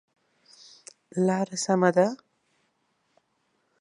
[1.25, 2.07] لاره سمه ده؟